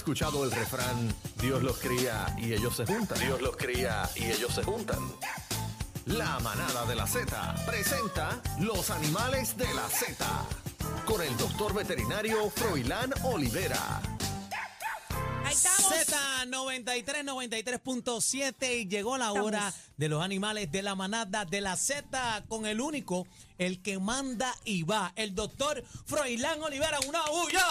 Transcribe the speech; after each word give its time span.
escuchado 0.00 0.44
el 0.44 0.50
refrán 0.50 1.14
Dios 1.42 1.62
los 1.62 1.76
cría 1.76 2.34
y 2.38 2.54
ellos 2.54 2.74
se 2.74 2.86
juntan? 2.86 3.18
Dios 3.18 3.42
los 3.42 3.54
cría 3.54 4.08
y 4.16 4.30
ellos 4.30 4.54
se 4.54 4.62
juntan. 4.62 4.98
La 6.06 6.40
manada 6.40 6.86
de 6.86 6.94
la 6.94 7.06
Z 7.06 7.54
presenta 7.66 8.40
los 8.60 8.88
animales 8.88 9.58
de 9.58 9.66
la 9.74 9.86
Z 9.90 10.24
con 11.04 11.20
el 11.20 11.36
doctor 11.36 11.74
veterinario 11.74 12.48
Froilán 12.48 13.12
Olivera. 13.24 14.00
Estamos. 16.10 16.30
Z93, 16.40 17.24
93.7 17.24 18.80
y 18.80 18.88
llegó 18.88 19.16
la 19.18 19.32
hora 19.32 19.68
Estamos. 19.68 19.92
de 19.96 20.08
los 20.08 20.22
animales 20.22 20.72
de 20.72 20.82
la 20.82 20.94
manada 20.94 21.44
de 21.44 21.60
la 21.60 21.76
Z 21.76 22.44
con 22.48 22.66
el 22.66 22.80
único, 22.80 23.26
el 23.58 23.80
que 23.82 23.98
manda 23.98 24.52
y 24.64 24.82
va, 24.82 25.12
el 25.16 25.34
doctor 25.34 25.84
Froilán 26.06 26.60
Olivera, 26.62 26.98
una 27.06 27.20
bulla. 27.30 27.64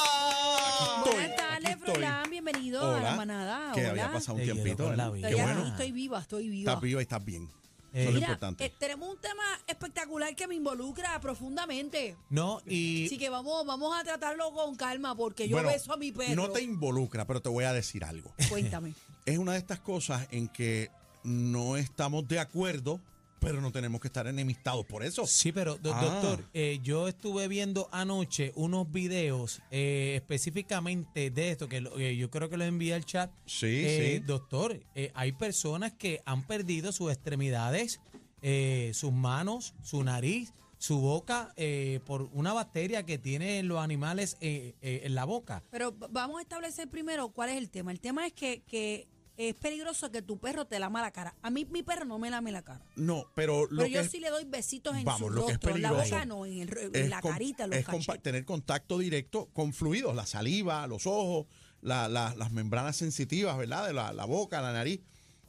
Buenas 1.06 1.36
tardes. 1.36 1.78
Froilán. 1.80 2.30
Bienvenido 2.30 2.96
a 2.96 3.00
la 3.02 3.16
manada. 3.16 3.72
Que 3.74 3.82
Hola. 3.82 3.90
había 3.90 4.12
pasado 4.12 4.34
un 4.38 4.46
Te 4.46 4.52
tiempito. 4.54 4.84
con 4.86 4.98
la 4.98 5.10
¿verdad? 5.10 5.14
vida. 5.14 5.28
Qué 5.30 5.36
Estoy 5.36 5.54
bueno. 5.54 5.68
estoy 5.70 5.92
viva, 5.92 6.20
estoy 6.20 6.50
viva. 6.50 6.72
Estás 6.72 6.82
viva 6.84 7.02
y 7.02 7.04
estás 7.04 7.26
bien. 7.26 7.50
Eh, 7.94 8.06
Mira, 8.08 8.20
importante. 8.20 8.66
eh, 8.66 8.74
tenemos 8.78 9.10
un 9.10 9.18
tema 9.18 9.44
espectacular 9.68 10.36
que 10.36 10.48
me 10.48 10.56
involucra 10.56 11.20
profundamente. 11.20 12.16
No, 12.30 12.62
y 12.66 13.06
Así 13.08 13.18
que 13.18 13.30
vamos, 13.30 13.66
vamos 13.66 14.00
a 14.00 14.04
tratarlo 14.04 14.52
con 14.52 14.76
calma 14.76 15.16
porque 15.16 15.48
yo 15.48 15.56
Bueno, 15.56 15.70
beso 15.70 15.94
a 15.94 15.98
mi 15.98 16.12
perro. 16.12 16.36
No 16.36 16.50
te 16.52 16.62
involucra, 16.62 17.26
pero 17.26 17.42
te 17.42 17.50
voy 17.50 17.66
a 17.66 17.74
decir 17.74 18.04
algo. 18.04 18.32
Cuéntame. 18.50 18.94
es 19.26 19.38
una 19.38 19.54
de 19.54 19.58
estas 19.60 19.80
cosas 19.80 20.28
en 20.32 20.48
que 20.48 20.92
no 21.24 21.78
estamos 21.78 22.28
de 22.28 22.40
acuerdo, 22.40 23.00
pero 23.40 23.62
no 23.62 23.72
tenemos 23.72 24.02
que 24.02 24.08
estar 24.08 24.28
enemistados 24.28 24.86
por 24.86 25.04
eso. 25.04 25.26
Sí, 25.26 25.52
pero 25.52 25.78
do- 25.78 25.94
Ah. 25.94 26.02
doctor, 26.04 26.46
eh, 26.54 26.80
yo 26.84 27.08
estuve 27.08 27.48
viendo 27.48 27.88
anoche 27.92 28.52
unos 28.56 28.92
videos 28.92 29.62
eh, 29.72 30.14
específicamente 30.16 31.30
de 31.32 31.52
esto, 31.52 31.68
que 31.70 31.82
lo- 31.82 31.98
eh, 32.00 32.16
yo 32.18 32.30
creo 32.30 32.50
que 32.50 32.58
lo 32.58 32.66
envié 32.66 32.94
al 32.94 33.06
chat. 33.06 33.32
Sí, 33.46 33.68
Eh, 33.86 34.20
sí. 34.20 34.26
Doctor, 34.26 34.80
eh, 34.96 35.12
hay 35.16 35.32
personas 35.32 35.94
que 35.94 36.22
han 36.26 36.46
perdido 36.46 36.92
sus 36.92 37.12
extremidades, 37.12 38.00
eh, 38.42 38.92
sus 38.94 39.12
manos, 39.12 39.74
su 39.84 40.04
nariz, 40.04 40.54
su 40.78 41.00
boca, 41.00 41.54
eh, 41.58 42.00
por 42.06 42.30
una 42.34 42.54
bacteria 42.54 43.06
que 43.06 43.18
tienen 43.18 43.68
los 43.68 43.80
animales 43.80 44.38
eh, 44.40 44.76
eh, 44.82 45.02
en 45.04 45.14
la 45.16 45.26
boca. 45.26 45.62
Pero 45.72 45.92
vamos 45.92 46.40
a 46.40 46.42
establecer 46.42 46.90
primero 46.90 47.30
cuál 47.30 47.50
es 47.50 47.58
el 47.58 47.70
tema. 47.70 47.92
El 47.92 48.00
tema 48.00 48.26
es 48.26 48.32
que, 48.34 48.62
que 48.66 49.08
es 49.48 49.56
peligroso 49.56 50.12
que 50.12 50.22
tu 50.22 50.38
perro 50.38 50.66
te 50.66 50.78
lama 50.80 51.02
la 51.02 51.12
cara. 51.12 51.34
A 51.42 51.50
mí 51.50 51.66
mi 51.72 51.82
perro 51.82 52.04
no 52.06 52.20
me 52.20 52.30
lame 52.30 52.52
la 52.52 52.62
cara. 52.62 52.84
No, 52.98 53.26
pero 53.36 53.62
lo 53.64 53.70
Pero 53.70 53.84
que 53.86 53.92
yo 53.92 54.00
es- 54.02 54.12
sí 54.12 54.20
le 54.20 54.30
doy 54.30 54.44
besitos 54.46 54.96
en 54.98 55.06
Vamos, 55.06 55.20
su 55.22 55.30
lo 55.30 55.46
que 55.46 55.54
es 55.54 55.58
rostro. 55.60 55.76
En 55.76 55.82
la 55.82 55.92
boca 55.94 56.26
no, 56.26 56.46
en, 56.46 56.60
el 56.70 56.90
en 56.94 57.10
la 57.10 57.22
carita, 57.22 57.66
los 57.66 57.78
es 57.78 58.22
tener 58.22 58.44
contacto 58.44 58.98
directo 58.98 59.48
con 59.54 59.72
fluidos, 59.74 60.14
la 60.16 60.26
saliva, 60.26 60.86
los 60.88 61.08
ojos, 61.08 61.48
la- 61.82 62.10
la- 62.10 62.36
las 62.36 62.52
membranas 62.52 62.98
sensitivas, 62.98 63.58
¿verdad? 63.58 63.88
De 63.88 63.94
la, 63.94 64.12
la 64.12 64.26
boca, 64.26 64.62
la 64.62 64.74
nariz. 64.74 65.00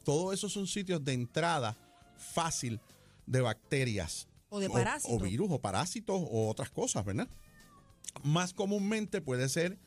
Todo 0.05 0.31
eso 0.31 0.47
son 0.47 0.67
sitios 0.67 1.03
de 1.03 1.11
entrada 1.13 1.77
fácil 2.17 2.79
de 3.25 3.41
bacterias. 3.41 4.27
O 4.49 4.59
de 4.59 4.69
parásitos. 4.69 5.21
O, 5.21 5.23
virus, 5.23 5.47
o 5.51 5.59
parásitos, 5.59 6.15
o 6.17 6.49
otras 6.49 6.69
cosas, 6.69 7.03
¿verdad? 7.03 7.27
Más 8.23 8.53
comúnmente 8.53 9.21
puede 9.21 9.49
ser. 9.49 9.77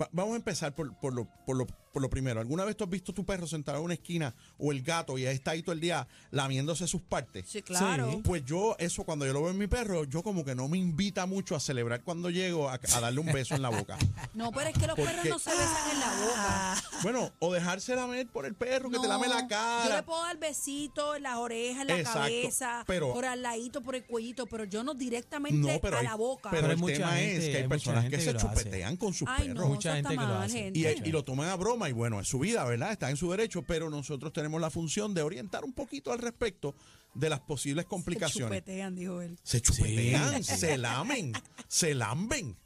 va- 0.00 0.08
Vamos 0.12 0.34
a 0.34 0.36
empezar 0.36 0.74
por, 0.74 0.98
por 0.98 1.14
lo, 1.14 1.28
por, 1.46 1.56
lo, 1.56 1.66
por 1.94 2.02
lo 2.02 2.10
primero. 2.10 2.40
¿Alguna 2.40 2.64
vez 2.64 2.76
tú 2.76 2.82
has 2.82 2.90
visto 2.90 3.14
tu 3.14 3.24
perro 3.24 3.46
sentado 3.46 3.78
en 3.78 3.84
una 3.84 3.94
esquina 3.94 4.34
o 4.58 4.72
el 4.72 4.82
gato 4.82 5.16
y 5.16 5.24
está 5.26 5.52
ahí 5.52 5.62
todo 5.62 5.72
el 5.72 5.80
día 5.80 6.08
lamiéndose 6.32 6.88
sus 6.88 7.00
partes? 7.00 7.46
Sí, 7.48 7.62
claro. 7.62 8.10
Sí. 8.10 8.20
Pues 8.24 8.44
yo, 8.44 8.74
eso 8.80 9.04
cuando 9.04 9.24
yo 9.24 9.32
lo 9.32 9.42
veo 9.42 9.52
en 9.52 9.58
mi 9.58 9.68
perro, 9.68 10.02
yo 10.02 10.24
como 10.24 10.44
que 10.44 10.56
no 10.56 10.66
me 10.68 10.76
invita 10.76 11.24
mucho 11.26 11.54
a 11.54 11.60
celebrar 11.60 12.02
cuando 12.02 12.30
llego 12.30 12.68
a, 12.68 12.74
a 12.94 13.00
darle 13.00 13.20
un 13.20 13.26
beso 13.32 13.54
en 13.54 13.62
la 13.62 13.68
boca. 13.70 13.96
No, 14.34 14.50
pero 14.50 14.68
es 14.70 14.76
que 14.76 14.86
los 14.88 14.96
¿Por 14.96 15.06
perros 15.06 15.24
no 15.26 15.38
se 15.38 15.50
besan 15.50 15.90
en 15.92 16.00
la 16.00 16.10
boca. 16.26 16.82
Bueno, 17.04 17.30
o 17.38 17.52
dejarse 17.52 17.94
lamer 17.94 18.26
por 18.26 18.46
el 18.46 18.54
perro 18.54 18.90
que 18.90 18.98
te 18.98 19.06
lame 19.06 19.28
la 19.28 19.46
cara. 19.46 19.88
Yo 19.88 19.96
le 19.96 20.02
puedo 20.02 20.22
dar 20.22 20.36
besitos 20.38 21.16
en 21.16 21.22
las 21.22 21.36
orejas, 21.36 21.82
en 21.82 21.86
la 21.88 21.98
Exacto, 22.00 22.20
cabeza, 22.22 22.84
pero- 22.86 23.12
por 23.12 23.24
al 23.26 23.42
ladito, 23.42 23.80
por 23.82 23.94
el 23.94 24.04
cuellito, 24.04 24.46
pero 24.46 24.64
yo 24.64 24.82
no 24.82 24.94
directamente 24.94 25.72
No, 25.74 25.80
pero 25.80 25.96
a 25.96 26.00
hay- 26.00 26.06
la 26.06 26.16
boca. 26.16 26.50
Pero, 26.50 26.62
Pero 26.68 26.72
hay 26.86 26.92
el 26.92 26.98
tema 26.98 27.12
gente- 27.12 27.36
es 27.36 27.48
que 27.50 27.56
hay, 27.62 27.68
personas 27.68 28.04
que 28.04 28.10
que 28.10 28.20
se 28.20 28.30
hace. 28.30 28.38
chupetean 28.38 28.96
con 28.96 29.12
sus 29.14 29.28
Ay, 29.28 29.48
perros. 29.48 29.62
no, 29.62 29.68
Mucha 29.74 29.94
gente 29.94 30.08
que 30.10 30.16
lo 30.16 30.38
hace. 30.38 30.72
y 30.74 31.12
lo 31.12 31.22
toman 31.22 31.48
a 31.48 31.54
broma 31.56 31.83
y 31.88 31.92
bueno, 31.92 32.20
es 32.20 32.28
su 32.28 32.38
vida, 32.38 32.64
¿verdad? 32.64 32.92
Está 32.92 33.10
en 33.10 33.16
su 33.16 33.30
derecho, 33.30 33.62
pero 33.62 33.90
nosotros 33.90 34.32
tenemos 34.32 34.60
la 34.60 34.70
función 34.70 35.14
de 35.14 35.22
orientar 35.22 35.64
un 35.64 35.72
poquito 35.72 36.12
al 36.12 36.18
respecto 36.18 36.74
de 37.14 37.28
las 37.30 37.40
posibles 37.40 37.84
Se 37.84 37.88
complicaciones. 37.88 38.58
chupetean, 38.60 38.94
dijo 38.94 39.20
él. 39.20 39.38
Se 39.42 39.60
chupetean, 39.60 40.42
Sí. 40.42 40.56
se 40.56 40.76
lamen, 40.78 41.32
se 41.68 41.94
lamben. 41.94 42.56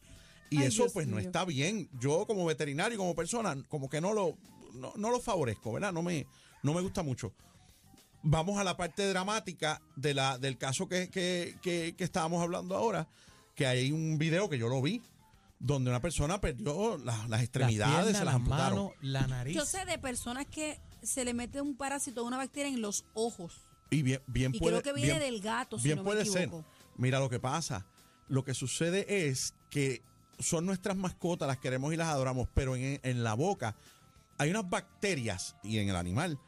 Y 0.50 0.58
Ay, 0.58 0.66
eso 0.68 0.84
Dios 0.84 0.92
pues 0.94 1.06
no 1.06 1.18
está 1.18 1.44
bien. 1.44 1.88
Yo 2.00 2.26
como 2.26 2.44
veterinario, 2.46 2.96
como 2.96 3.14
persona, 3.14 3.56
como 3.68 3.88
que 3.90 4.00
no 4.00 4.12
lo, 4.14 4.38
no, 4.74 4.92
no 4.96 5.10
lo 5.10 5.20
favorezco, 5.20 5.72
¿verdad? 5.72 5.92
No 5.92 6.02
me, 6.02 6.26
no 6.62 6.72
me 6.72 6.80
gusta 6.80 7.02
mucho. 7.02 7.34
Vamos 8.22 8.58
a 8.58 8.64
la 8.64 8.76
parte 8.76 9.06
dramática 9.06 9.80
de 9.96 10.14
la, 10.14 10.38
del 10.38 10.56
caso 10.58 10.88
que, 10.88 11.08
que, 11.10 11.56
que, 11.62 11.94
que 11.96 12.04
estábamos 12.04 12.42
hablando 12.42 12.74
ahora, 12.74 13.06
que 13.54 13.66
hay 13.66 13.92
un 13.92 14.18
video 14.18 14.48
que 14.48 14.58
yo 14.58 14.68
lo 14.68 14.80
vi, 14.82 15.02
donde 15.60 15.90
una 15.90 16.00
persona 16.00 16.40
perdió 16.40 16.96
la- 16.98 17.16
las 17.16 17.28
Las 17.28 17.42
extremidades, 17.42 17.94
piernas, 17.94 18.06
se 18.18 18.24
las 18.24 18.24
las 18.24 18.34
amputaron. 18.34 18.78
manos, 18.78 18.92
la 19.00 19.26
nariz. 19.26 19.56
Yo 19.56 19.64
sé 19.64 19.84
de 19.84 19.98
personas 19.98 20.46
que 20.46 20.80
se 21.02 21.24
le 21.24 21.34
mete 21.34 21.60
un 21.60 21.76
parásito, 21.76 22.24
una 22.24 22.36
bacteria 22.36 22.68
en 22.72 22.80
los 22.80 23.04
ojos. 23.14 23.60
Y 23.90 24.02
bien, 24.02 24.20
bien 24.26 24.54
Y 24.54 24.58
puede, 24.58 24.80
creo 24.80 24.94
que 24.94 25.00
viene 25.00 25.18
bien- 25.18 25.32
del 25.32 25.40
gato, 25.42 25.78
si 25.78 25.84
bien 25.84 25.98
no 25.98 26.04
puede 26.04 26.24
me 26.24 26.30
ser. 26.30 26.42
equivoco. 26.42 26.64
Mira 26.96 27.18
lo 27.20 27.28
que 27.30 27.40
pasa. 27.40 27.86
Lo 28.28 28.44
que 28.44 28.54
sucede 28.54 29.28
es 29.28 29.54
que 29.70 30.02
son 30.38 30.66
nuestras 30.66 30.96
mascotas, 30.96 31.48
las 31.48 31.58
queremos 31.58 31.92
y 31.92 31.96
las 31.96 32.08
adoramos, 32.08 32.48
pero 32.54 32.76
en, 32.76 33.00
en 33.02 33.24
la 33.24 33.34
boca 33.34 33.74
hay 34.36 34.50
unas 34.50 34.68
bacterias 34.68 35.56
y 35.64 35.78
en 35.78 35.88
el 35.88 35.96
animal 35.96 36.38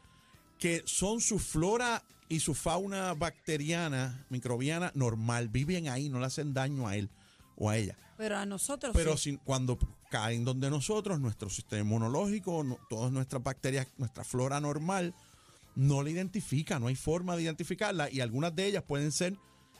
que 0.59 0.83
son 0.85 1.19
su 1.19 1.39
flora 1.39 2.03
y 2.29 2.39
su 2.39 2.53
fauna 2.53 3.13
bacteriana, 3.15 4.25
microbiana 4.29 4.91
normal. 4.95 5.49
Viven 5.49 5.89
ahí, 5.89 6.07
no 6.07 6.19
le 6.19 6.27
hacen 6.27 6.53
daño 6.53 6.87
a 6.87 6.95
él 6.95 7.09
o 7.57 7.69
a 7.69 7.77
ella. 7.77 7.97
Pero 8.21 8.37
a 8.37 8.45
nosotros 8.45 8.93
Pero 8.95 9.17
sí. 9.17 9.31
sin- 9.31 9.37
cuando 9.37 9.79
caen 10.11 10.45
donde 10.45 10.69
nosotros, 10.69 11.19
nuestro 11.19 11.49
sistema 11.49 11.81
inmunológico, 11.81 12.63
no- 12.63 12.77
todas 12.87 13.11
nuestras 13.11 13.41
bacterias, 13.41 13.87
nuestra 13.97 14.23
flora 14.23 14.61
normal, 14.61 15.15
no 15.75 16.03
la 16.03 16.11
identifica, 16.11 16.77
no 16.79 16.85
hay 16.85 16.95
forma 16.95 17.35
de 17.35 17.41
identificarla 17.41 18.11
y 18.11 18.21
algunas 18.21 18.55
de 18.55 18.67
ellas 18.67 18.83
pueden 18.83 19.11
ser 19.11 19.35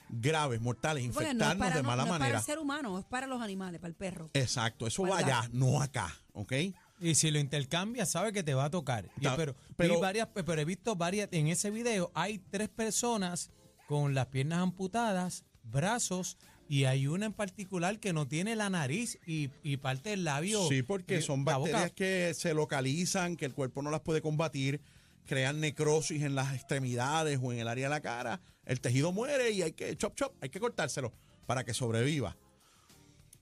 graves, 0.08 0.60
mortales, 0.60 1.04
no 1.04 1.08
infectarnos 1.10 1.56
para, 1.58 1.76
de 1.76 1.82
no- 1.84 1.88
mala 1.88 2.02
no 2.02 2.06
es 2.06 2.10
para 2.10 2.18
manera. 2.18 2.38
el 2.40 2.44
ser 2.44 2.58
humano, 2.58 2.98
es 2.98 3.04
para 3.04 3.28
los 3.28 3.40
animales, 3.40 3.80
para 3.80 3.90
el 3.90 3.94
perro. 3.94 4.28
Exacto, 4.34 4.88
eso 4.88 5.02
Para 5.02 5.14
va 5.14 5.18
allá, 5.20 5.48
no 5.52 5.80
acá, 5.80 6.12
¿ok? 6.32 6.52
Y 7.00 7.14
si 7.14 7.30
lo 7.30 7.38
intercambias, 7.38 8.10
sabe 8.10 8.32
que 8.32 8.42
te 8.42 8.54
va 8.54 8.64
a 8.64 8.70
tocar. 8.70 9.08
Pero, 9.36 9.54
pero- 9.76 10.00
varias, 10.00 10.28
pero 10.34 10.60
he 10.60 10.64
visto 10.64 10.96
varias, 10.96 11.28
en 11.30 11.46
ese 11.46 11.70
video 11.70 12.10
hay 12.14 12.38
tres 12.40 12.68
personas 12.68 13.50
con 13.86 14.14
las 14.14 14.26
piernas 14.26 14.58
amputadas, 14.60 15.44
brazos, 15.62 16.38
y 16.72 16.86
hay 16.86 17.06
una 17.06 17.26
en 17.26 17.34
particular 17.34 18.00
que 18.00 18.14
no 18.14 18.26
tiene 18.26 18.56
la 18.56 18.70
nariz 18.70 19.18
y, 19.26 19.50
y 19.62 19.76
parte 19.76 20.08
del 20.08 20.24
labio. 20.24 20.66
Sí, 20.68 20.82
porque 20.82 21.16
eh, 21.16 21.20
son 21.20 21.44
boca. 21.44 21.58
bacterias 21.58 21.90
que 21.92 22.32
se 22.32 22.54
localizan, 22.54 23.36
que 23.36 23.44
el 23.44 23.52
cuerpo 23.52 23.82
no 23.82 23.90
las 23.90 24.00
puede 24.00 24.22
combatir, 24.22 24.80
crean 25.26 25.60
necrosis 25.60 26.22
en 26.22 26.34
las 26.34 26.54
extremidades 26.54 27.38
o 27.42 27.52
en 27.52 27.58
el 27.58 27.68
área 27.68 27.88
de 27.88 27.90
la 27.90 28.00
cara, 28.00 28.40
el 28.64 28.80
tejido 28.80 29.12
muere 29.12 29.50
y 29.50 29.60
hay 29.60 29.72
que 29.72 29.94
chop 29.98 30.14
chop, 30.14 30.32
hay 30.40 30.48
que 30.48 30.60
cortárselo 30.60 31.12
para 31.44 31.62
que 31.62 31.74
sobreviva. 31.74 32.38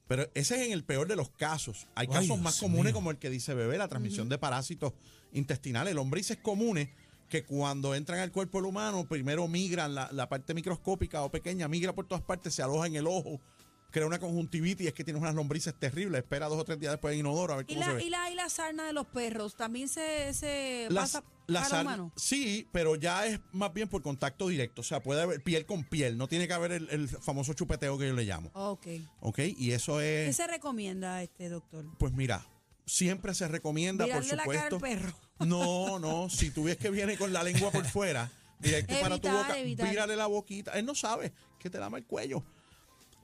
Pero 0.08 0.28
ese 0.34 0.56
es 0.56 0.66
en 0.66 0.72
el 0.72 0.82
peor 0.82 1.06
de 1.06 1.14
los 1.14 1.30
casos. 1.30 1.86
Hay 1.94 2.08
Ay, 2.08 2.14
casos 2.14 2.26
Dios 2.26 2.40
más 2.40 2.58
comunes 2.58 2.86
mío. 2.86 2.94
como 2.94 3.12
el 3.12 3.19
que 3.19 3.30
dice 3.30 3.54
Bebé, 3.54 3.78
la 3.78 3.86
transmisión 3.86 4.28
de 4.28 4.38
parásitos 4.38 4.92
intestinales. 5.32 5.94
Lombrices 5.94 6.38
comunes 6.38 6.88
que 7.30 7.44
cuando 7.44 7.94
entran 7.94 8.18
al 8.20 8.30
cuerpo 8.32 8.58
del 8.58 8.66
humano, 8.66 9.06
primero 9.08 9.48
migran, 9.48 9.94
la, 9.94 10.10
la 10.12 10.28
parte 10.28 10.52
microscópica 10.52 11.22
o 11.22 11.30
pequeña 11.30 11.66
migra 11.68 11.94
por 11.94 12.06
todas 12.06 12.22
partes, 12.22 12.52
se 12.54 12.62
aloja 12.62 12.86
en 12.88 12.96
el 12.96 13.06
ojo, 13.06 13.41
crea 13.91 14.06
una 14.06 14.18
conjuntivitis, 14.18 14.88
es 14.88 14.92
que 14.92 15.02
tienes 15.04 15.22
unas 15.22 15.34
lombrices 15.34 15.74
terribles, 15.78 16.19
espera 16.22 16.48
dos 16.48 16.58
o 16.58 16.64
tres 16.64 16.78
días 16.78 16.92
después 16.92 17.14
en 17.14 17.20
inodoro 17.20 17.54
a 17.54 17.56
ver 17.56 17.66
Y 17.69 17.74
cómo 17.74 17.84
se 17.86 17.90
la, 17.90 17.96
ve. 17.96 18.04
y, 18.04 18.10
la, 18.10 18.30
y 18.30 18.34
la 18.34 18.48
sarna 18.50 18.84
de 18.84 18.92
los 18.92 19.06
perros 19.06 19.56
también 19.56 19.88
se, 19.88 20.34
se 20.34 20.87
Las- 20.90 21.12
pasa 21.12 21.25
la 21.46 21.60
para 21.62 21.70
sar- 21.70 21.82
humano. 21.87 22.12
Sí, 22.16 22.69
pero 22.72 22.94
ya 22.96 23.26
es 23.26 23.40
más 23.52 23.72
bien 23.72 23.88
por 23.88 24.02
contacto 24.02 24.46
directo. 24.46 24.82
O 24.82 24.84
sea, 24.84 25.00
puede 25.02 25.22
haber 25.22 25.43
piel 25.43 25.66
con 25.66 25.82
piel. 25.82 26.16
No 26.16 26.28
tiene 26.28 26.46
que 26.46 26.52
haber 26.55 26.70
el, 26.70 26.88
el 26.90 27.08
famoso 27.08 27.55
chupeteo 27.55 27.99
que 27.99 28.06
yo 28.06 28.14
le 28.14 28.25
llamo. 28.25 28.50
Ok. 28.55 28.87
¿Ok? 29.20 29.38
Y 29.56 29.72
eso 29.72 29.99
¿Qué 29.99 30.28
es. 30.28 30.37
se 30.37 30.46
recomienda, 30.46 31.20
este 31.25 31.49
doctor? 31.49 31.84
Pues 31.99 32.12
mira, 32.12 32.46
siempre 32.90 33.34
se 33.34 33.46
recomienda, 33.48 34.04
por 34.04 34.14
Mirarle 34.14 34.37
la 34.37 34.44
cara 34.44 34.64
al 34.66 34.70
supuesto. 34.70 34.78
perro. 34.81 35.16
No, 35.46 35.98
no. 35.98 36.28
Si 36.28 36.50
tú 36.50 36.64
ves 36.64 36.76
que 36.76 36.90
viene 36.90 37.16
con 37.16 37.32
la 37.32 37.42
lengua 37.42 37.70
por 37.70 37.87
fuera, 37.87 38.31
directo 38.58 38.94
para 39.00 39.19
tu 39.19 39.28
boca, 39.31 39.58
evitar. 39.58 40.08
la 40.08 40.26
boquita. 40.26 40.72
Él 40.72 40.84
no 40.84 40.94
sabe 40.94 41.32
que 41.58 41.70
te 41.70 41.78
lama 41.78 41.96
el 41.96 42.04
cuello. 42.04 42.44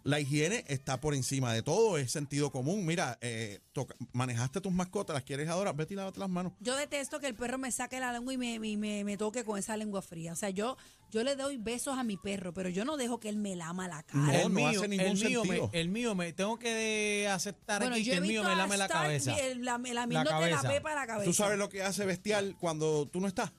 La 0.07 0.21
higiene 0.21 0.65
está 0.69 1.01
por 1.01 1.15
encima 1.15 1.53
de 1.53 1.63
todo, 1.63 1.99
es 1.99 2.13
sentido 2.13 2.53
común. 2.53 2.87
Mira, 2.87 3.19
eh, 3.21 3.59
toca- 3.73 3.97
manejaste 4.13 4.61
tus 4.61 4.73
mascotas, 4.73 5.15
las 5.15 5.25
quieres 5.25 5.49
adorar, 5.49 5.75
vete 5.75 5.95
y 5.95 5.97
lávate 5.97 6.21
las 6.21 6.29
manos. 6.29 6.53
Yo 6.61 6.77
detesto 6.77 7.19
que 7.19 7.27
el 7.27 7.35
perro 7.35 7.59
me 7.59 7.73
saque 7.73 7.99
la 7.99 8.13
lengua 8.13 8.33
y 8.33 8.39
me, 8.39 8.55
y 8.55 8.77
me, 8.77 9.03
me 9.03 9.17
toque 9.17 9.43
con 9.45 9.59
esa 9.59 9.77
lengua 9.77 10.03
fría. 10.03 10.33
O 10.33 10.37
sea, 10.37 10.51
yo, 10.51 10.77
yo 11.11 11.25
le 11.25 11.35
doy 11.35 11.57
besos 11.57 11.99
a 11.99 12.05
mi 12.05 12.17
perro, 12.17 12.55
pero 12.55 12.69
yo 12.69 12.85
no 12.85 12.97
dejo 12.97 13.19
que 13.19 13.29
él 13.29 13.37
me 13.37 13.57
lama 13.57 13.89
la 13.89 14.03
cara. 14.05 14.25
No, 14.27 14.33
el, 14.33 14.43
no 14.45 14.49
mío, 14.51 14.69
hace 14.69 14.89
ningún 14.89 15.07
el, 15.07 15.15
mío 15.17 15.43
me, 15.43 15.49
sentido. 15.49 15.71
el 15.73 15.89
mío 15.89 16.15
me 16.15 16.33
tengo 16.33 16.57
que 16.59 17.29
aceptar 17.29 17.81
Bueno, 17.81 17.97
aquí 17.97 18.05
yo 18.05 18.13
que 18.13 18.19
el 18.19 18.25
mío 18.25 18.45
me 18.45 18.55
lame 18.55 18.77
la 18.77 18.87
cabeza. 18.89 19.35
el- 19.37 19.65
la- 19.65 19.77
la, 19.79 20.07
cabeza. 20.25 20.69
pepa 20.69 20.93
a 20.93 20.95
la 20.95 21.07
cabeza. 21.09 21.25
¿Tú 21.25 21.35
sabes 21.35 21.59
lo 21.59 21.69
que 21.69 21.83
hace 21.83 22.05
bestial 22.07 22.57
cuando 22.61 23.07
tú 23.07 23.21
no 23.21 23.27
estás? 23.27 23.53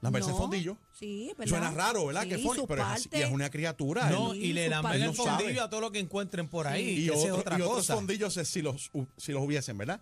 Lamberse 0.00 0.30
el 0.30 0.34
No, 0.36 0.40
fondillo. 0.42 0.78
Sí, 0.98 1.32
¿verdad? 1.36 1.50
Suena 1.50 1.70
raro, 1.72 2.06
¿verdad? 2.06 2.22
Sí, 2.22 2.28
que 2.30 2.36
pero 2.66 2.82
es, 2.82 2.88
así, 2.88 3.08
y 3.12 3.16
es 3.18 3.30
una 3.30 3.50
criatura. 3.50 4.08
No, 4.10 4.32
él- 4.32 4.42
y 4.44 4.52
le 4.54 4.68
lamben 4.68 5.02
el 5.02 5.14
sabe. 5.14 5.30
fondillo 5.38 5.62
a 5.64 5.68
todo 5.70 5.80
lo 5.82 5.92
que 5.92 5.98
encuentren 5.98 6.48
por 6.48 6.66
ahí. 6.66 7.00
y, 7.00 7.08
es 7.08 7.30
otra 7.30 7.58
y 7.58 7.62
otros 7.62 7.78
cosa. 7.78 7.94
fondillos 7.96 8.36
es 8.38 8.48
si 8.48 8.62
los, 8.62 8.90
si 9.16 9.32
los 9.32 9.42
hubiesen, 9.42 9.76
¿verdad? 9.76 10.00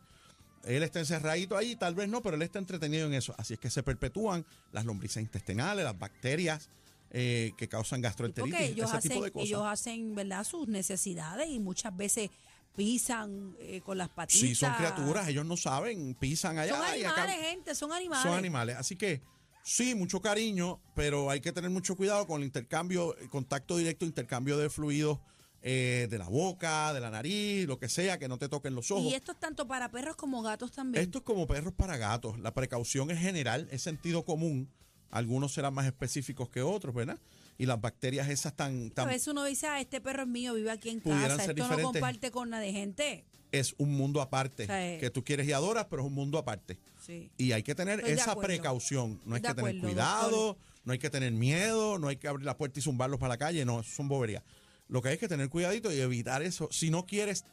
Él 0.65 0.83
está 0.83 0.99
encerradito 1.01 1.57
ahí, 1.57 1.77
tal 1.77 1.95
vez 1.95 2.09
no, 2.09 2.21
pero 2.23 2.37
él 2.37 2.43
está 2.43 2.59
entretenido 2.59 3.07
en 3.07 3.15
eso. 3.15 3.35
Así 3.39 3.55
es 3.55 3.61
que 3.61 3.71
se 3.71 3.83
perpetúan 3.83 4.45
las 4.73 4.85
lombrices 4.85 5.23
intestinales, 5.23 5.85
las 5.85 5.99
bacterias 5.99 6.69
eh, 7.11 7.53
que 7.57 7.69
causan 7.69 8.01
gastroenteritis, 8.03 8.55
Porque 8.55 8.73
ellos 8.73 8.91
ese 8.93 9.01
tipo 9.09 9.15
hacen, 9.15 9.23
de 9.25 9.31
cosas. 9.33 9.47
ellos 9.49 9.63
hacen, 9.67 10.15
¿verdad? 10.15 10.45
Sus 10.45 10.69
necesidades 10.69 11.49
y 11.49 11.59
muchas 11.59 11.97
veces 11.97 12.31
pisan 12.77 13.57
eh, 13.61 13.81
con 13.85 13.99
las 13.99 14.09
patitas. 14.09 14.41
Sí, 14.41 14.55
son 14.55 14.73
criaturas, 14.75 15.27
ellos 15.29 15.45
no 15.47 15.57
saben, 15.57 16.15
pisan 16.15 16.59
allá 16.59 16.77
Son 16.77 16.99
y 16.99 17.05
acá. 17.05 17.23
animales, 17.25 17.47
gente, 17.49 17.75
son 17.75 17.93
animales. 17.93 18.23
Son 18.23 18.39
animales. 18.39 18.77
Así 18.77 18.95
que 18.97 19.21
sí, 19.63 19.95
mucho 19.95 20.21
cariño, 20.21 20.81
pero 20.95 21.31
hay 21.31 21.41
que 21.41 21.53
tener 21.53 21.71
mucho 21.71 21.97
cuidado 21.97 22.27
con 22.27 22.41
el 22.41 22.47
intercambio, 22.47 23.17
el 23.19 23.29
contacto 23.29 23.77
directo, 23.77 24.05
intercambio 24.05 24.57
de 24.59 24.71
fluidos 24.71 25.19
eh, 25.61 26.07
de 26.09 26.19
la 26.19 26.29
boca, 26.29 26.93
de 26.95 27.01
la 27.01 27.11
nariz, 27.11 27.67
lo 27.67 27.79
que 27.79 27.89
sea, 27.89 28.19
que 28.19 28.29
no 28.29 28.39
te 28.39 28.49
toquen 28.49 28.75
los 28.75 28.91
ojos. 28.91 29.11
Y 29.11 29.15
esto 29.15 29.33
es 29.33 29.41
tanto 29.41 29.67
para 29.67 29.91
perros 29.91 30.15
como 30.15 30.41
gatos 30.41 30.71
también. 30.71 31.03
Esto 31.03 31.19
es 31.19 31.25
como 31.25 31.47
perros 31.47 31.75
para 31.75 31.97
gatos. 31.97 32.39
La 32.39 32.55
precaución 32.55 33.11
es 33.11 33.19
general, 33.19 33.69
es 33.73 33.83
sentido 33.83 34.25
común. 34.25 34.71
Algunos 35.11 35.53
serán 35.53 35.75
más 35.75 35.87
específicos 35.87 36.49
que 36.49 36.63
otros, 36.63 36.95
¿verdad? 36.95 37.19
Y 37.59 37.67
las 37.67 37.81
bacterias 37.81 38.29
esas 38.29 38.55
tan, 38.55 38.87
a 38.87 38.95
tan 38.95 39.09
veces 39.09 39.27
uno 39.29 39.45
dice, 39.45 39.67
ah, 39.67 39.81
este 39.81 40.01
perro 40.01 40.23
es 40.23 40.29
mío, 40.29 40.55
vive 40.55 40.71
aquí 40.71 40.91
en 40.91 41.01
casa, 41.01 41.27
esto 41.35 41.49
no 41.49 41.55
diferentes. 41.55 41.85
comparte 41.85 42.31
con 42.31 42.51
nada 42.51 42.63
de 42.63 42.73
gente. 42.73 43.25
es 43.51 43.75
un 43.79 43.93
mundo 43.95 44.21
aparte 44.21 44.65
Sí. 44.65 45.01
que 45.01 45.11
tú 45.13 45.25
quieres 45.25 45.49
y 45.49 45.53
adoras, 45.53 45.87
pero 45.91 46.03
es 46.03 46.07
un 46.09 46.15
mundo 46.15 46.39
aparte. 46.39 46.79
Sí. 47.05 47.31
Y 47.37 47.53
hay 47.53 47.63
que 47.65 47.75
tener 47.75 47.99
Estoy 48.01 48.13
esa 48.15 48.37
precaución. 48.37 49.21
No 49.25 49.35
hay 49.35 49.43
que 49.43 49.55
tener 49.55 49.81
cuidado, 49.81 50.31
doctor. 50.31 50.65
no 50.85 50.93
hay 50.93 50.99
que 50.99 51.11
tener 51.11 51.33
miedo, 51.33 51.99
no 51.99 52.09
hay 52.09 52.17
que 52.17 52.29
abrir 52.29 52.45
la 52.47 52.57
puerta 52.57 52.79
y 52.79 52.83
zumbarlos 52.83 53.19
para 53.19 53.31
la 53.35 53.39
calle. 53.39 53.65
No, 53.65 53.81
eso 53.81 53.91
son 53.91 54.07
boberías. 54.09 54.43
Lo 54.89 55.03
que 55.03 55.09
hay 55.09 55.19
que 55.19 55.27
tener 55.29 55.49
cuidadito 55.49 55.93
y 55.93 55.99
evitar 56.01 56.43
eso. 56.43 56.69
Si 56.71 56.91
no 56.91 57.07
quieres, 57.07 57.45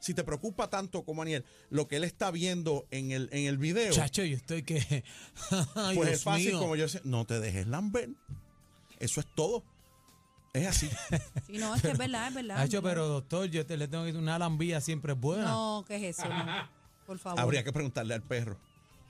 si 0.00 0.14
te 0.14 0.24
preocupa 0.24 0.68
tanto 0.70 1.04
como 1.04 1.22
Aniel, 1.22 1.44
lo 1.70 1.86
que 1.86 1.96
él 1.96 2.04
está 2.04 2.30
viendo 2.30 2.86
en 2.90 3.12
el, 3.12 3.28
en 3.32 3.44
el 3.46 3.58
video, 3.58 3.92
Chacho, 3.92 4.24
yo 4.24 4.36
estoy 4.36 4.62
que. 4.64 4.78
Ay, 5.74 5.94
pues 5.94 6.08
Dios 6.08 6.08
es 6.08 6.22
fácil 6.22 6.48
mío. 6.48 6.58
como 6.58 6.74
yo 6.76 6.88
sé, 6.88 7.00
no 7.04 7.24
te 7.26 7.38
dejes 7.38 7.66
lamber. 7.68 8.08
Eso 9.02 9.20
es 9.20 9.26
todo. 9.34 9.62
Es 10.54 10.66
así. 10.66 10.88
Sí, 11.46 11.58
no, 11.58 11.74
es 11.74 11.82
que 11.82 11.90
es 11.90 11.98
verdad, 11.98 12.28
es 12.28 12.34
verdad. 12.34 12.58
Verdad. 12.58 12.80
pero 12.82 13.08
doctor, 13.08 13.46
yo 13.50 13.66
te 13.66 13.76
le 13.76 13.88
tengo 13.88 14.04
que 14.04 14.08
decir 14.08 14.20
una 14.22 14.38
lambía 14.38 14.80
siempre 14.80 15.12
es 15.14 15.18
buena. 15.20 15.44
No, 15.44 15.84
¿qué 15.86 15.96
es 16.08 16.18
eso? 16.18 16.28
No. 16.28 16.44
Por 17.06 17.18
favor. 17.18 17.40
Habría 17.40 17.64
que 17.64 17.72
preguntarle 17.72 18.14
al 18.14 18.22
perro. 18.22 18.56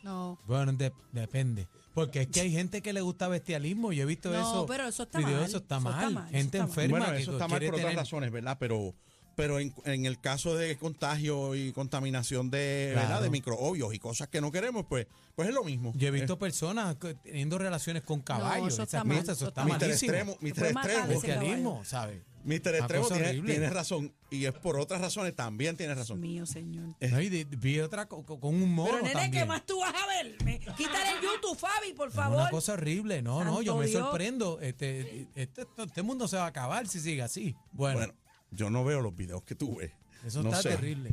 No. 0.03 0.39
Bueno, 0.47 0.73
de- 0.73 0.93
depende. 1.13 1.69
Porque 1.95 2.23
es 2.23 2.29
que 2.29 2.41
hay 2.41 2.51
gente 2.51 2.81
que 2.81 2.93
le 2.93 3.01
gusta 3.03 3.29
bestialismo. 3.29 3.93
Yo 3.93 4.03
he 4.03 4.07
visto 4.07 4.31
No, 4.31 4.39
eso. 4.41 4.67
pero 4.67 4.89
eso 4.89 5.03
está 5.03 5.21
mal, 5.21 5.31
Eso 5.35 5.59
está 5.59 5.77
eso 5.77 5.91
está 5.91 6.11
mal. 6.11 6.29
Gente 6.31 6.41
está 6.41 6.59
mal. 6.59 6.69
enferma 6.69 6.99
bueno, 6.99 7.13
que 7.13 7.23
eso 7.23 7.33
está 7.33 7.49
mal 7.49 7.59
por 7.61 7.69
otras 7.69 7.81
tener- 7.83 7.97
razones, 7.97 8.33
¿verdad? 8.33 8.57
Pero, 8.59 8.95
pero 9.37 9.59
en, 9.59 9.75
en 9.85 10.07
el 10.07 10.21
caso 10.21 10.55
de 10.57 10.77
contagio 10.77 11.55
y 11.55 11.73
contaminación 11.73 12.51
de, 12.51 12.91
Claro. 12.93 13.09
¿verdad? 13.09 13.23
de 13.23 13.31
microbios 13.31 13.95
y 13.95 13.99
cosas 13.99 14.29
que 14.29 14.41
no 14.41 14.51
queremos, 14.53 14.87
pues, 14.89 15.07
pues 15.35 15.49
es 15.49 15.55
lo 15.55 15.65
mismo. 15.65 15.93
Yo 15.97 16.09
he 16.09 16.11
visto 16.11 16.39
personas 16.39 16.97
que- 16.97 17.15
teniendo 17.15 17.59
relaciones 17.59 18.03
con 18.03 18.21
caballos. 18.21 18.69
eso 18.75 18.83
esas 18.83 18.95
está 18.95 19.05
mal, 19.05 19.19
eso 19.19 19.33
eso 19.33 19.49
está 19.49 19.63
está 19.63 19.63
mal. 19.63 19.73
Mister. 19.73 19.91
Extremo, 19.91 20.37
Mister 20.41 20.67
Extremo, 21.11 21.85
¿sabes? 21.85 22.23
Mister 22.45 22.75
Extremo 22.75 23.07
tiene, 23.09 23.71
razón. 23.71 24.13
Y 24.29 24.47
es 24.47 24.53
por 24.53 24.77
otras 24.77 25.01
razones, 25.01 25.37
también 25.37 25.77
tiene 25.77 25.95
Dios 25.95 26.09
razón. 26.09 26.21
mío, 26.21 26.45
señor. 26.45 26.97
No, 27.01 27.21
y 27.21 27.29
de- 27.29 27.45
vi 27.45 27.79
otra 27.79 28.07
co- 28.09 28.25
co- 28.25 28.41
con 28.41 28.55
un 28.55 28.75
mono 28.75 28.91
Pero 28.91 29.03
nene, 29.05 29.13
¿qué 29.13 29.21
también. 29.21 29.49
más 29.49 29.65
tú 29.65 29.79
vas 29.79 29.95
a 29.95 30.07
ver? 30.09 30.37
Me- 30.45 30.59
Quítale 30.59 31.11
el 31.19 31.23
YouTube, 31.23 31.57
Fabi, 31.57 31.93
por 31.95 32.09
Es 32.09 32.15
favor. 32.15 32.41
Una 32.41 32.51
cosa 32.51 32.73
horrible. 32.73 33.23
No, 33.23 33.45
no, 33.45 33.63
yo 33.63 33.77
me 33.77 33.87
Dios. 33.87 34.03
sorprendo. 34.03 34.59
Este, 34.61 35.29
este, 35.37 35.67
este 35.79 36.03
mundo 36.03 36.27
se 36.27 36.37
va 36.37 36.45
a 36.45 36.49
acabar 36.49 36.89
si 36.89 36.99
sigue 36.99 37.23
así. 37.23 37.55
Bueno, 37.71 37.99
Bueno, 37.99 38.15
yo 38.53 38.71
no 38.71 38.85
veo 38.85 39.01
los 39.01 39.15
videos 39.17 39.43
que 39.43 39.55
tú 39.57 39.77
ves. 39.77 39.91
eso 40.25 40.43
no 40.43 40.51
está 40.51 40.63
sé. 40.63 40.69
terrible. 40.71 41.11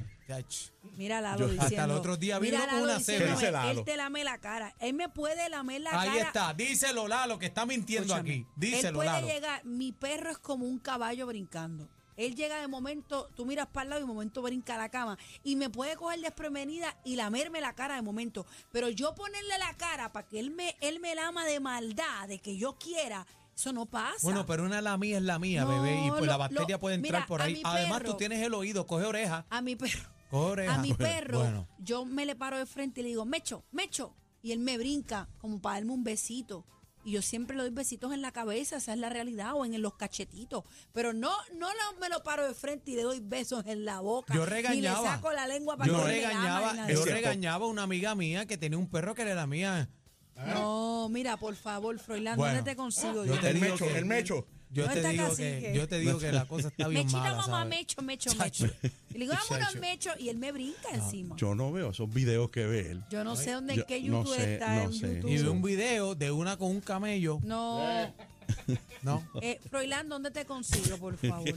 Mira 0.96 1.22
Lalo 1.22 1.40
Yo- 1.40 1.46
diciendo. 1.48 1.66
Hasta 1.66 1.84
el 1.86 1.92
otro 1.92 2.18
día 2.18 2.38
vino 2.38 2.60
con 2.70 2.82
una 2.84 3.00
cena. 3.00 3.26
¿Qué 3.26 3.32
dice 3.32 3.52
Lalo? 3.52 3.80
Él 3.80 3.86
te 3.86 3.98
lame 3.98 4.24
la 4.24 4.38
cara. 4.38 4.76
Él 4.80 4.94
me 4.94 5.10
puede 5.10 5.50
lamer 5.50 5.82
la 5.82 6.00
Ahí 6.00 6.10
cara. 6.10 6.22
está. 6.22 6.54
Díselo, 6.54 7.08
Lalo, 7.08 7.40
que 7.40 7.48
está 7.48 7.66
mintiendo 7.66 8.14
Escúchame, 8.14 8.30
aquí. 8.32 8.46
Díselo, 8.56 8.90
Él 8.90 8.94
puede 9.08 9.10
Lalo. 9.10 9.28
llegar, 9.28 9.66
mi 9.66 9.92
perro 9.92 10.30
es 10.30 10.38
como 10.38 10.66
un 10.66 10.78
caballo 10.78 11.26
brincando. 11.26 11.90
Él 12.16 12.36
llega 12.36 12.60
de 12.60 12.68
momento, 12.68 13.30
tú 13.34 13.46
miras 13.46 13.66
para 13.68 13.84
el 13.84 13.90
lado 13.92 14.02
y 14.02 14.04
de 14.04 14.08
momento 14.14 14.42
brinca 14.42 14.76
a 14.76 14.78
la 14.78 14.90
cama. 14.90 15.18
Y 15.44 15.56
me 15.56 15.70
puede 15.70 15.96
coger 15.96 16.20
desprevenida 16.20 16.96
y 17.06 17.16
lamerme 17.16 17.62
la 17.62 17.74
cara 17.74 17.96
de 17.96 18.02
momento. 18.02 18.46
Pero 18.74 18.90
yo 18.90 19.16
ponerle 19.16 19.58
la 19.58 19.74
cara 19.78 20.12
para 20.12 20.28
que 20.28 20.38
él 20.40 20.52
me, 20.52 20.76
él 20.82 21.00
me 21.00 21.16
lama 21.16 21.46
de 21.46 21.60
maldad, 21.62 22.28
de 22.28 22.40
que 22.40 22.58
yo 22.58 22.78
quiera, 22.78 23.26
eso 23.60 23.74
no 23.74 23.86
pasa. 23.86 24.18
Bueno, 24.24 24.46
pero 24.46 24.64
una 24.64 24.82
la 24.82 24.98
mía 24.98 25.18
es 25.18 25.24
la 25.24 25.38
mía, 25.40 25.62
No, 25.64 25.68
bebé, 25.82 26.06
y 26.06 26.10
pues 26.10 26.22
lo- 26.22 26.28
la 26.28 26.38
bacteria 26.38 26.76
lo- 26.76 26.80
puede 26.80 26.96
entrar 26.96 27.14
mira, 27.22 27.28
por 27.28 27.42
ahí. 27.42 27.62
Además, 27.64 28.00
perro- 28.02 28.12
tú 28.12 28.18
tienes 28.18 28.42
el 28.46 28.54
oído, 28.54 28.86
coge 28.88 29.06
oreja. 29.06 29.46
a 29.50 29.62
mi 29.62 29.76
perro. 29.76 30.10
Coge 30.30 30.52
oreja. 30.52 30.76
A 30.76 30.78
mi 30.78 30.94
perro, 30.94 31.40
Bueno, 31.40 31.68
yo 31.80 32.06
me 32.06 32.26
le 32.26 32.36
paro 32.36 32.58
de 32.58 32.66
frente 32.66 33.02
y 33.02 33.04
le 33.04 33.10
digo, 33.10 33.26
Mecho, 33.26 33.66
Mecho. 33.72 34.16
Y 34.42 34.54
él 34.54 34.60
me 34.60 34.78
brinca 34.78 35.28
como 35.40 35.60
para 35.62 35.76
darme 35.76 35.92
un 35.92 36.04
besito. 36.06 36.66
Y 37.04 37.12
yo 37.14 37.22
siempre 37.22 37.56
le 37.58 37.64
doy 37.64 37.72
besitos 37.72 38.14
en 38.14 38.22
la 38.22 38.32
cabeza, 38.32 38.76
esa 38.78 38.94
es 38.94 39.00
la 39.00 39.10
realidad, 39.10 39.54
o 39.56 39.66
en 39.66 39.82
los 39.82 39.96
cachetitos. 39.96 40.64
Pero 40.94 41.12
no, 41.14 41.32
no 41.56 41.68
lo- 41.70 42.00
me 42.00 42.08
lo 42.10 42.24
paro 42.24 42.46
de 42.48 42.54
frente 42.54 42.92
y 42.92 42.96
le 42.96 43.04
doy 43.04 43.20
besos 43.22 43.66
en 43.66 43.84
la 43.86 44.00
boca. 44.02 44.34
Yo 44.34 44.46
regañaba. 44.46 45.02
le 45.02 45.08
saco 45.08 45.32
la 45.32 45.48
lengua 45.48 45.76
para 45.78 45.88
yo 45.92 45.98
que 45.98 46.04
me 46.06 46.10
regañaba, 46.12 46.72
ni 46.74 46.78
nada. 46.80 46.92
yo 46.94 47.04
regañaba 47.06 47.66
a 47.66 47.68
una 47.70 47.84
amiga 47.84 48.16
mía 48.16 48.46
que 48.46 48.58
tenía 48.58 48.78
un 48.78 48.90
perro 48.90 49.16
que 49.16 49.24
era 49.24 49.34
la 49.36 49.48
mía. 49.48 49.90
No, 50.48 51.10
mira, 51.10 51.38
por 51.38 51.56
favor, 51.56 51.98
Froilán, 52.00 52.38
Bueno, 52.38 52.56
¿dónde 52.56 52.72
te 52.72 52.76
consigo? 52.78 53.26
yo 53.26 53.36
yo? 53.36 53.40
te 53.40 53.50
El 53.50 53.54
digo 53.60 53.72
mecho, 53.74 53.88
que- 53.88 53.98
el 53.98 54.06
mecho. 54.06 54.48
Yo 54.72 54.84
¿Dónde 54.86 55.02
te 55.02 55.08
está 55.08 55.12
digo 55.12 55.30
Cacique? 55.30 55.60
que 55.62 55.74
yo 55.76 55.88
te 55.88 55.98
digo 56.00 56.20
que 56.20 56.32
la 56.32 56.46
cosa 56.46 56.68
está 56.68 56.88
bien 56.88 57.02
Mechita, 57.08 57.22
mala, 57.24 57.38
mamá, 57.38 57.48
¿sabes? 57.64 57.70
Mecho, 57.70 58.02
Mecho, 58.04 58.36
Mecho. 58.36 58.66
Y 59.10 59.14
le 59.14 59.20
digo, 59.22 59.34
vámonos, 59.50 59.68
Chacho. 59.70 59.80
Mecho. 59.80 60.12
Y 60.20 60.30
él 60.30 60.38
me 60.38 60.52
brinca 60.52 60.90
encima. 60.94 61.36
Yo 61.38 61.56
no 61.56 61.72
veo 61.72 61.90
esos 61.90 62.14
videos 62.14 62.52
que 62.52 62.68
ve 62.68 62.92
él. 62.92 63.04
Yo 63.10 63.24
no 63.24 63.36
sé 63.36 63.52
dónde, 63.54 63.76
Yo 63.76 63.82
en 63.82 63.88
qué 63.88 64.00
no 64.04 64.24
YouTube 64.24 64.36
sé, 64.36 64.54
está. 64.54 64.76
no 64.76 64.82
en 64.84 64.94
sé. 64.94 65.16
YouTube. 65.16 65.30
Y 65.32 65.38
vi 65.38 65.48
un 65.48 65.62
video 65.64 66.14
de 66.14 66.30
una 66.32 66.56
con 66.58 66.70
un 66.70 66.82
camello, 66.82 67.40
No. 67.44 67.82
¿no? 69.02 69.24
Eh, 69.42 69.60
Froilán, 69.72 70.08
¿dónde 70.08 70.30
te 70.30 70.46
consigo, 70.46 70.98
por 70.98 71.18
favor? 71.28 71.56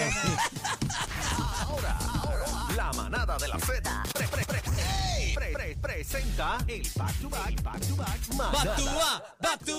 Ahora, 1.66 1.96
ahora, 1.99 2.44
la 2.76 2.92
manada 2.92 3.37
de 3.38 3.49
la 3.49 3.58
Z 3.58 4.02
presenta 5.80 6.59
el 6.66 6.83
back 6.97 7.14
to 7.21 7.28
back, 7.28 7.62
back 7.62 7.80
to 7.80 7.95
back. 7.95 8.18
Back 8.52 8.76
to 8.76 8.85
back, 8.85 9.38
back 9.40 9.59
to 9.64 9.73